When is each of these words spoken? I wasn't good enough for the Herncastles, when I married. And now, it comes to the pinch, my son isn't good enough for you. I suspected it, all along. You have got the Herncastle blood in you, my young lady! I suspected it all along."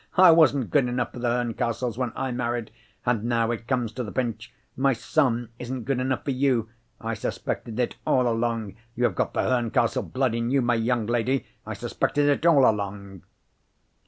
I 0.17 0.31
wasn't 0.31 0.71
good 0.71 0.87
enough 0.87 1.11
for 1.13 1.19
the 1.19 1.29
Herncastles, 1.29 1.95
when 1.95 2.11
I 2.15 2.31
married. 2.31 2.71
And 3.05 3.23
now, 3.25 3.51
it 3.51 3.67
comes 3.67 3.91
to 3.91 4.03
the 4.03 4.11
pinch, 4.11 4.51
my 4.75 4.93
son 4.93 5.49
isn't 5.59 5.83
good 5.83 5.99
enough 5.99 6.23
for 6.23 6.31
you. 6.31 6.69
I 6.99 7.13
suspected 7.13 7.79
it, 7.79 7.97
all 8.03 8.27
along. 8.27 8.73
You 8.95 9.03
have 9.03 9.13
got 9.15 9.35
the 9.35 9.43
Herncastle 9.43 10.11
blood 10.11 10.33
in 10.33 10.49
you, 10.49 10.63
my 10.63 10.73
young 10.73 11.05
lady! 11.05 11.45
I 11.67 11.75
suspected 11.75 12.27
it 12.29 12.47
all 12.47 12.67
along." 12.67 13.21